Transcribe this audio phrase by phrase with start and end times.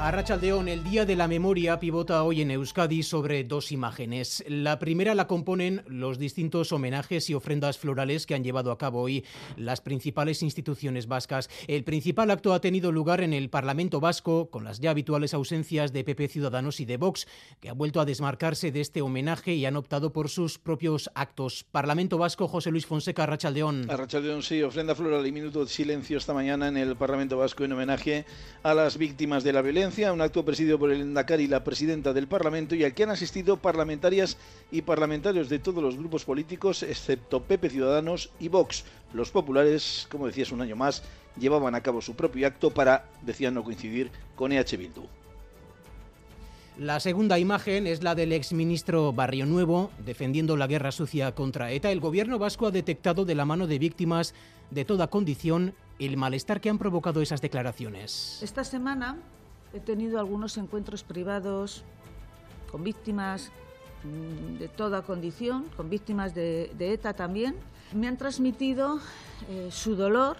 [0.00, 4.44] A Rachaldeón, el Día de la Memoria pivota hoy en Euskadi sobre dos imágenes.
[4.46, 9.02] La primera la componen los distintos homenajes y ofrendas florales que han llevado a cabo
[9.02, 9.24] hoy
[9.56, 11.50] las principales instituciones vascas.
[11.66, 15.92] El principal acto ha tenido lugar en el Parlamento Vasco, con las ya habituales ausencias
[15.92, 17.26] de PP Ciudadanos y de Vox,
[17.60, 21.64] que han vuelto a desmarcarse de este homenaje y han optado por sus propios actos.
[21.72, 23.90] Parlamento Vasco, José Luis Fonseca, Rachaldeón.
[23.90, 27.64] A Rachaldeón, sí, ofrenda floral y minuto de silencio esta mañana en el Parlamento Vasco
[27.64, 28.24] en homenaje
[28.62, 32.12] a las víctimas de la violencia un acto presidido por el Endacari y la presidenta
[32.12, 34.36] del Parlamento y al que han asistido parlamentarias
[34.70, 38.84] y parlamentarios de todos los grupos políticos, excepto Pepe Ciudadanos y Vox.
[39.14, 41.02] Los populares, como decías un año más,
[41.38, 45.06] llevaban a cabo su propio acto para, decían, no coincidir con EH Bildu.
[46.78, 51.90] La segunda imagen es la del exministro Barrio Nuevo defendiendo la guerra sucia contra ETA.
[51.90, 54.34] El gobierno vasco ha detectado de la mano de víctimas
[54.70, 58.38] de toda condición el malestar que han provocado esas declaraciones.
[58.42, 59.16] Esta semana
[59.72, 61.82] He tenido algunos encuentros privados
[62.70, 63.50] con víctimas
[64.04, 67.54] mm, de toda condición, con víctimas de, ETA también.
[67.94, 69.00] Me han transmitido
[69.48, 70.36] eh, su dolor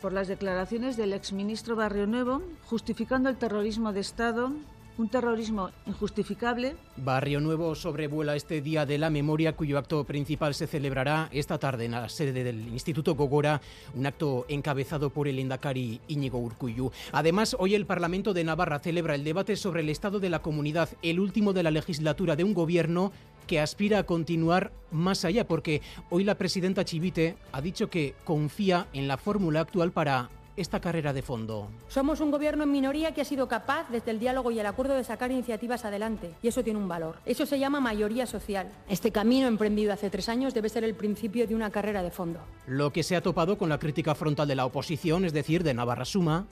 [0.00, 4.52] por las declaraciones del exministro Barrio Nuevo, justificando el terrorismo de Estado
[4.96, 6.76] un terrorismo injustificable.
[6.96, 11.86] Barrio Nuevo sobrevuela este Día de la Memoria, cuyo acto principal se celebrará esta tarde
[11.86, 13.60] en la sede del Instituto Gogora,
[13.94, 16.92] un acto encabezado por el Indacari Íñigo Urcuyu.
[17.12, 20.88] Además, hoy el Parlamento de Navarra celebra el debate sobre el estado de la comunidad,
[21.02, 23.12] el último de la legislatura de un gobierno
[23.46, 28.86] que aspira a continuar más allá, porque hoy la presidenta Chivite ha dicho que confía
[28.92, 31.68] en la fórmula actual para esta carrera de fondo?
[31.88, 34.94] Somos un gobierno en minoría que ha sido capaz, desde el diálogo y el acuerdo,
[34.94, 36.34] de sacar iniciativas adelante.
[36.42, 37.16] Y eso tiene un valor.
[37.24, 38.68] Eso se llama mayoría social.
[38.88, 42.40] Este camino emprendido hace tres años debe ser el principio de una carrera de fondo.
[42.66, 45.74] Lo que se ha topado con la crítica frontal de la oposición, es decir, de
[45.74, 46.46] Navarra Suma.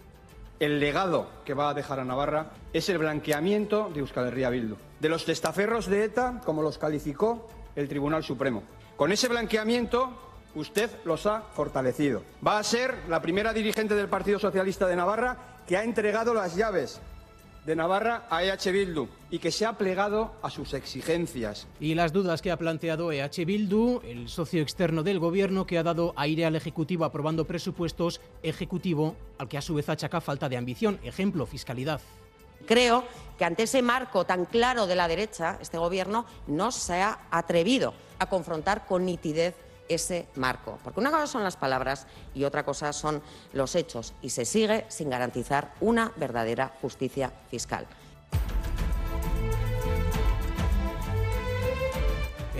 [0.60, 4.76] El legado que va a dejar a Navarra es el blanqueamiento de Euskal Herria Bildu,
[5.00, 8.62] de los testaferros de ETA, como los calificó el Tribunal Supremo.
[8.96, 10.12] Con ese blanqueamiento
[10.54, 12.22] usted los ha fortalecido.
[12.46, 15.36] Va a ser la primera dirigente del Partido Socialista de Navarra
[15.66, 17.00] que ha entregado las llaves
[17.64, 21.68] de Navarra a EH Bildu y que se ha plegado a sus exigencias.
[21.78, 25.82] Y las dudas que ha planteado EH Bildu, el socio externo del gobierno que ha
[25.82, 30.56] dado aire al Ejecutivo aprobando presupuestos, Ejecutivo al que a su vez achaca falta de
[30.56, 32.00] ambición, ejemplo, fiscalidad.
[32.66, 33.04] Creo
[33.38, 37.94] que ante ese marco tan claro de la derecha, este gobierno no se ha atrevido
[38.18, 39.54] a confrontar con nitidez
[39.92, 40.78] ese marco.
[40.82, 43.22] Porque una cosa son las palabras y otra cosa son
[43.52, 47.86] los hechos y se sigue sin garantizar una verdadera justicia fiscal.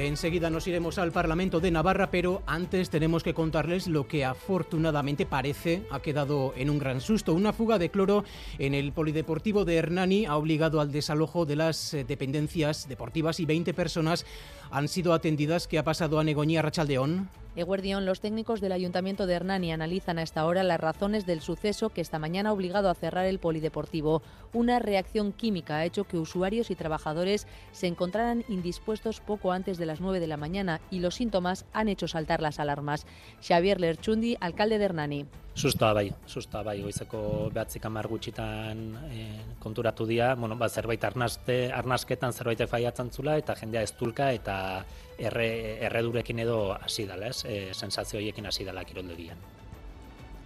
[0.07, 5.27] Enseguida nos iremos al Parlamento de Navarra, pero antes tenemos que contarles lo que afortunadamente
[5.27, 7.35] parece ha quedado en un gran susto.
[7.35, 8.25] Una fuga de cloro
[8.59, 13.47] en el Polideportivo de Hernani ha obligado al desalojo de las eh, dependencias deportivas y
[13.47, 14.27] 20 personas
[14.73, 15.69] han sido atendidas.
[15.69, 17.29] ¿Qué ha pasado a Negoñía Rachaldeón?
[17.55, 21.91] Eguardión, los técnicos del Ayuntamiento de Hernani analizan a esta hora las razones del suceso
[21.91, 24.23] que esta mañana ha obligado a cerrar el polideportivo.
[24.55, 29.85] Una reacción química ha hecho que usuarios y trabajadores se encontraran indispuestos poco antes de
[29.85, 33.05] las 9 de la mañana y los síntomas han hecho saltar las alarmas.
[33.47, 35.27] Xavier Lerchundi, alcalde de Hernani.
[35.55, 38.81] Sustoa bai, sustoa bai, goizeko behatzik amar gutxitan
[39.13, 39.25] e,
[39.61, 43.93] konturatu dira, bueno, ba, zerbait arnaste, arnasketan zerbait faiatzen zula, eta jendea ez
[44.33, 44.85] eta
[45.19, 47.45] erre, erredurekin edo hasi dela, ez?
[47.45, 49.62] E, sensazio horiekin hasi dela kiroldegian.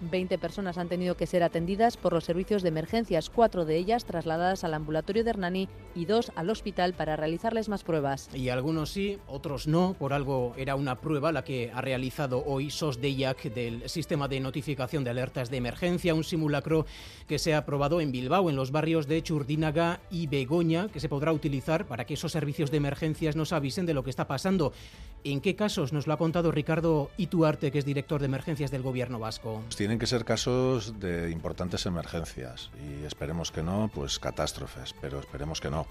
[0.01, 4.05] 20 personas han tenido que ser atendidas por los servicios de emergencias, cuatro de ellas
[4.05, 8.29] trasladadas al ambulatorio de Hernani y dos al hospital para realizarles más pruebas.
[8.35, 9.95] Y algunos sí, otros no.
[9.99, 14.41] Por algo era una prueba la que ha realizado hoy SOS DEIAC del sistema de
[14.41, 16.87] notificación de alertas de emergencia, un simulacro
[17.27, 21.09] que se ha aprobado en Bilbao, en los barrios de Churdínaga y Begoña, que se
[21.09, 24.73] podrá utilizar para que esos servicios de emergencias nos avisen de lo que está pasando.
[25.25, 28.83] ¿En qué casos nos lo ha contado Ricardo Ituarte, que es director de emergencias del
[28.83, 29.63] gobierno vasco?
[29.87, 35.61] Tienen que ser casos de importantes emergencias y esperemos que no, pues catástrofes, pero esperemos
[35.61, 35.87] que no.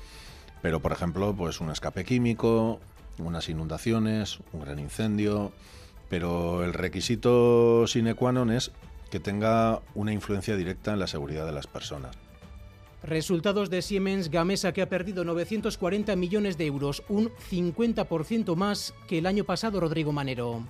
[0.61, 2.81] Pero por ejemplo, pues un escape químico,
[3.19, 5.53] unas inundaciones, un gran incendio,
[6.09, 8.75] pero el requisito sine qua non es
[9.07, 12.19] que tenga una influencia directa en la seguridad de las personas.
[13.01, 19.19] Resultados de Siemens Gamesa que ha perdido 940 millones de euros, un 50% más que
[19.19, 20.67] el año pasado, Rodrigo Manero.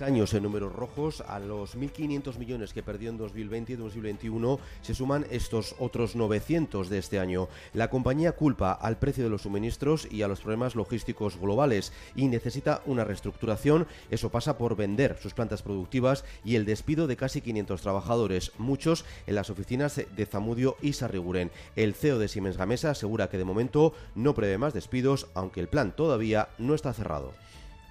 [0.00, 4.94] Años en números rojos, a los 1.500 millones que perdió en 2020 y 2021 se
[4.94, 7.48] suman estos otros 900 de este año.
[7.74, 12.28] La compañía culpa al precio de los suministros y a los problemas logísticos globales y
[12.28, 13.86] necesita una reestructuración.
[14.10, 19.04] Eso pasa por vender sus plantas productivas y el despido de casi 500 trabajadores, muchos
[19.26, 21.50] en las oficinas de Zamudio y Sarriguren.
[21.76, 25.68] El CEO de Siemens Gamesa asegura que de momento no prevé más despidos, aunque el
[25.68, 27.34] plan todavía no está cerrado.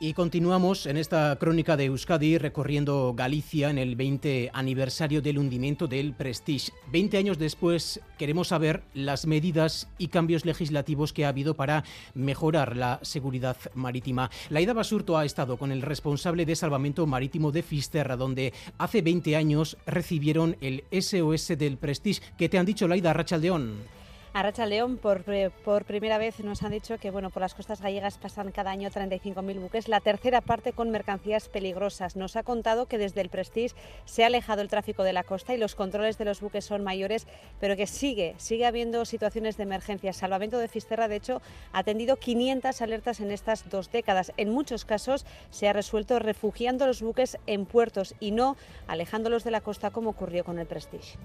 [0.01, 5.87] Y continuamos en esta crónica de Euskadi recorriendo Galicia en el 20 aniversario del hundimiento
[5.87, 6.71] del Prestige.
[6.89, 12.77] 20 años después queremos saber las medidas y cambios legislativos que ha habido para mejorar
[12.77, 14.31] la seguridad marítima.
[14.49, 19.35] Laida Basurto ha estado con el responsable de salvamento marítimo de Fisterra, donde hace 20
[19.35, 22.21] años recibieron el SOS del Prestige.
[22.37, 23.98] ¿Qué te han dicho, Laida Rachaldeón?
[24.31, 25.23] A Racha León, por,
[25.63, 28.91] por, primera vez nos han dicho que bueno, por las costas gallegas pasan cada año
[28.91, 32.15] 35.000 buques, la tercera parte con mercancías peligrosas.
[32.15, 35.55] Nos ha contado que desde el Prestige se ha alejado el tráfico de la costa
[35.55, 37.25] y los controles de los buques son mayores,
[37.59, 40.13] pero que sigue, sigue habiendo situaciones de emergencia.
[40.13, 41.41] Salvamento de Fisterra, de hecho,
[41.73, 44.31] ha atendido 500 alertas en estas dos décadas.
[44.37, 49.51] En muchos casos se ha resuelto refugiando los buques en puertos y no alejándolos de
[49.51, 51.17] la costa como ocurrió con el Prestige.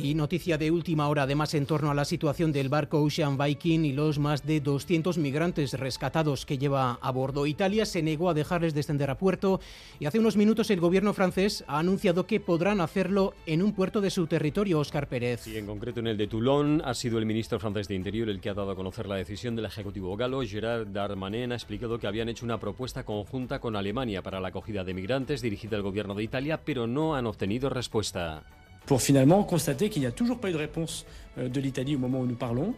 [0.00, 3.84] Y noticia de última hora, además, en torno a la situación del barco Ocean Viking
[3.84, 7.46] y los más de 200 migrantes rescatados que lleva a bordo.
[7.46, 9.60] Italia se negó a dejarles descender a puerto
[9.98, 14.00] y hace unos minutos el gobierno francés ha anunciado que podrán hacerlo en un puerto
[14.00, 15.48] de su territorio, Oscar Pérez.
[15.48, 18.40] Y en concreto en el de Toulon ha sido el ministro francés de Interior el
[18.40, 20.42] que ha dado a conocer la decisión del Ejecutivo galo.
[20.42, 24.84] Gerard Darmanin ha explicado que habían hecho una propuesta conjunta con Alemania para la acogida
[24.84, 28.44] de migrantes dirigida al gobierno de Italia, pero no han obtenido respuesta.
[28.88, 31.04] Pour finalement constater qu'il n'y a toujours pas eu de réponse
[31.38, 32.74] de l'Italie au moment où nous parlons.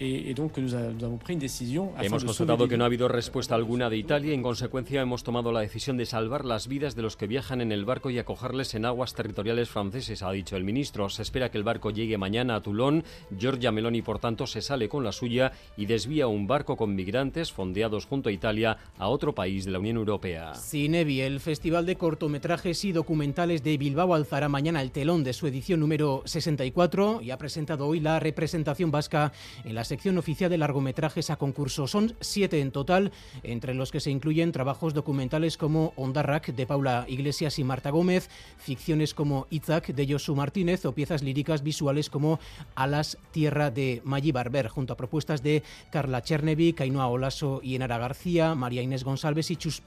[0.00, 3.54] y, y donc nous, avons pris une décision hemos constatado que no ha habido respuesta
[3.54, 7.02] alguna de Italia y en consecuencia hemos tomado la decisión de salvar las vidas de
[7.02, 10.64] los que viajan en el barco y acogerles en aguas territoriales franceses, ha dicho el
[10.64, 11.10] ministro.
[11.10, 13.04] Se espera que el barco llegue mañana a Toulon.
[13.36, 17.52] Giorgia Meloni, por tanto, se sale con la suya y desvía un barco con migrantes
[17.52, 20.54] fondeados junto a Italia a otro país de la Unión Europea.
[20.54, 25.46] Cinevi, el Festival de Cortometrajes y Documentales de Bilbao alzará mañana el telón de su
[25.46, 29.32] edición número 64 y ha presentado hoy la representación vasca
[29.64, 31.86] en la sección oficial de largometrajes a concurso.
[31.86, 33.12] Son siete en total,
[33.42, 38.28] entre los que se incluyen trabajos documentales como Ondarrak de Paula Iglesias y Marta Gómez,
[38.58, 42.40] ficciones como Itzak de Josu Martínez o piezas líricas visuales como
[42.74, 47.98] Alas Tierra de Maggi Barber, junto a propuestas de Carla Chernevi, Ainhoa Olaso y Enara
[47.98, 49.82] García, María Inés González y Chus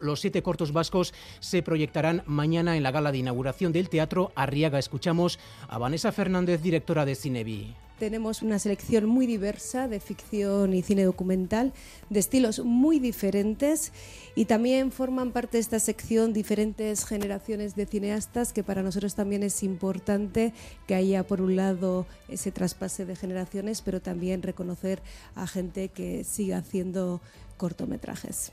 [0.00, 4.78] Los siete cortos vascos se proyectarán mañana en la gala de inauguración del Teatro Arriaga.
[4.78, 5.38] Escuchamos
[5.68, 7.74] a Vanessa Fernández, directora de Cinevi.
[7.98, 11.72] Tenemos una selección muy diversa de ficción y cine documental,
[12.10, 13.92] de estilos muy diferentes
[14.36, 19.42] y también forman parte de esta sección diferentes generaciones de cineastas que para nosotros también
[19.42, 20.52] es importante
[20.86, 25.02] que haya por un lado ese traspase de generaciones, pero también reconocer
[25.34, 27.20] a gente que siga haciendo
[27.56, 28.52] cortometrajes.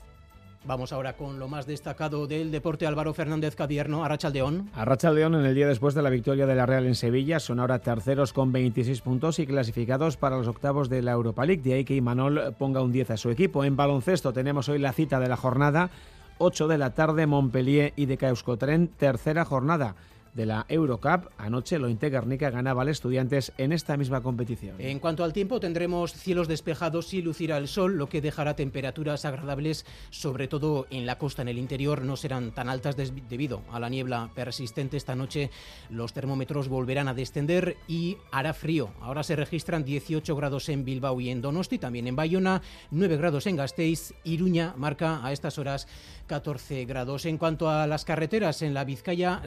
[0.66, 2.88] Vamos ahora con lo más destacado del deporte.
[2.88, 4.68] Álvaro Fernández Cadierno, Arrachaldeón.
[4.74, 7.38] Arrachaldeón en el día después de la victoria de la Real en Sevilla.
[7.38, 11.62] Son ahora terceros con 26 puntos y clasificados para los octavos de la Europa League.
[11.62, 13.62] De ahí que Imanol ponga un 10 a su equipo.
[13.62, 15.90] En baloncesto tenemos hoy la cita de la jornada.
[16.38, 19.94] 8 de la tarde, Montpellier y de Euskotren, tercera jornada
[20.36, 21.30] de la Eurocup.
[21.38, 24.76] Anoche lo Guernica ganaba al Estudiantes en esta misma competición.
[24.78, 29.24] En cuanto al tiempo, tendremos cielos despejados y lucirá el sol, lo que dejará temperaturas
[29.24, 33.80] agradables, sobre todo en la costa, en el interior, no serán tan altas debido a
[33.80, 34.98] la niebla persistente.
[34.98, 35.50] Esta noche
[35.88, 38.90] los termómetros volverán a descender y hará frío.
[39.00, 43.46] Ahora se registran 18 grados en Bilbao y en Donosti, también en Bayona, 9 grados
[43.46, 45.88] en Gasteiz, Iruña marca a estas horas
[46.26, 47.24] 14 grados.
[47.24, 49.42] En cuanto a las carreteras, en la Vizcaya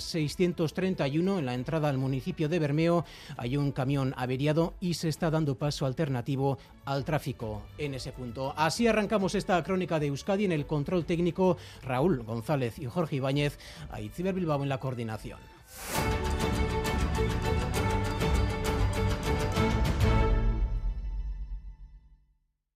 [0.79, 3.05] 631, en la entrada al municipio de Bermeo,
[3.38, 8.53] hay un camión averiado y se está dando paso alternativo al tráfico en ese punto.
[8.55, 13.57] Así arrancamos esta crónica de Euskadi en el control técnico Raúl González y Jorge Ibáñez,
[13.91, 14.00] a
[14.31, 15.39] Bilbao en la coordinación.